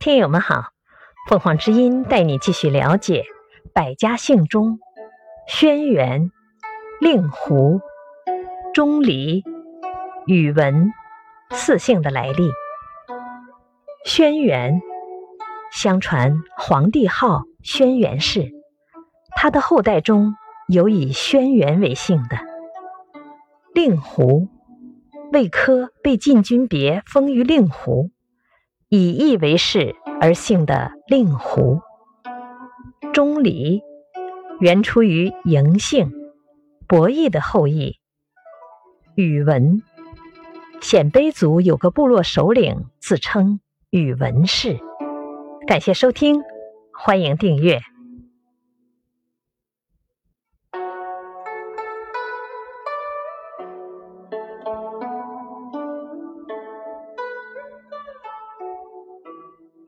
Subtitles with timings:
[0.00, 0.72] 听友们好，
[1.28, 3.26] 凤凰之音带你继续了解
[3.74, 4.78] 百家姓中
[5.46, 6.30] 轩辕、
[7.02, 7.82] 令狐、
[8.72, 9.44] 钟离、
[10.24, 10.90] 宇文
[11.50, 12.50] 四姓的来历。
[14.06, 14.80] 轩辕，
[15.70, 18.52] 相传皇帝号轩辕氏，
[19.36, 20.34] 他的后代中
[20.66, 22.38] 有以轩辕为姓的。
[23.74, 24.48] 令狐，
[25.30, 28.10] 魏科被晋军别封于令狐。
[28.92, 31.80] 以义为氏而姓的令狐，
[33.12, 33.80] 钟离
[34.60, 36.12] 原出于嬴姓，
[36.86, 37.98] 伯益的后裔。
[39.14, 39.82] 宇文，
[40.82, 44.78] 鲜卑族有个部落首领自称宇文氏。
[45.66, 46.42] 感谢收听，
[46.92, 47.80] 欢迎订阅。